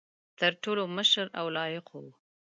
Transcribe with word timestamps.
تر 0.39 0.51
ټولو 0.63 0.83
مشر 0.97 1.25
او 1.39 1.45
لایق 1.57 1.85
وو. 1.91 2.07